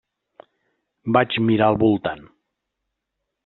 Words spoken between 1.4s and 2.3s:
mirar al voltant.